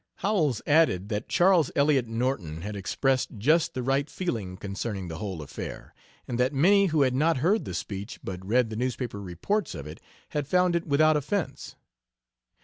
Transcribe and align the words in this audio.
Howells 0.15 0.63
added 0.65 1.09
that 1.09 1.29
Charles 1.29 1.69
Elliot 1.75 2.07
Norton 2.07 2.63
had 2.63 2.75
expressed 2.75 3.37
just 3.37 3.75
the 3.75 3.83
right 3.83 4.09
feeling 4.09 4.57
concerning 4.57 5.09
the 5.09 5.17
whole 5.19 5.43
affair, 5.43 5.93
and 6.27 6.39
that 6.39 6.53
many 6.55 6.87
who 6.87 7.03
had 7.03 7.13
not 7.13 7.37
heard 7.37 7.65
the 7.65 7.75
speech, 7.75 8.19
but 8.23 8.43
read 8.43 8.71
the 8.71 8.75
newspaper 8.75 9.21
reports 9.21 9.75
of 9.75 9.85
it, 9.85 10.01
had 10.29 10.47
found 10.47 10.75
it 10.75 10.87
without 10.87 11.17
offense. 11.17 11.75